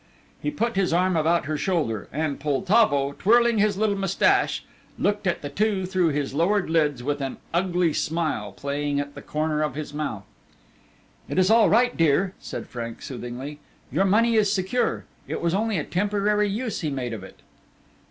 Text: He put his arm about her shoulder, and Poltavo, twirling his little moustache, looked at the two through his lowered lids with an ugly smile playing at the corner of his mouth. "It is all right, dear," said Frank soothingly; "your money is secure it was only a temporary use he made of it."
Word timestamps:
He 0.41 0.49
put 0.49 0.75
his 0.77 0.93
arm 0.93 1.15
about 1.15 1.45
her 1.45 1.57
shoulder, 1.59 2.07
and 2.11 2.39
Poltavo, 2.39 3.11
twirling 3.19 3.59
his 3.59 3.77
little 3.77 3.95
moustache, 3.95 4.65
looked 4.97 5.27
at 5.27 5.43
the 5.43 5.49
two 5.49 5.85
through 5.85 6.07
his 6.07 6.33
lowered 6.33 6.71
lids 6.71 7.03
with 7.03 7.21
an 7.21 7.37
ugly 7.53 7.93
smile 7.93 8.51
playing 8.51 8.99
at 8.99 9.13
the 9.13 9.21
corner 9.21 9.61
of 9.61 9.75
his 9.75 9.93
mouth. 9.93 10.23
"It 11.29 11.37
is 11.37 11.51
all 11.51 11.69
right, 11.69 11.95
dear," 11.95 12.33
said 12.39 12.65
Frank 12.65 13.03
soothingly; 13.03 13.59
"your 13.91 14.05
money 14.05 14.33
is 14.37 14.51
secure 14.51 15.05
it 15.27 15.39
was 15.39 15.53
only 15.53 15.77
a 15.77 15.83
temporary 15.83 16.49
use 16.49 16.81
he 16.81 16.89
made 16.89 17.13
of 17.13 17.23
it." 17.23 17.41